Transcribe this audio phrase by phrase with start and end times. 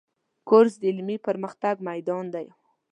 [0.49, 2.47] کورس د علمي پرمختګ میدان دی.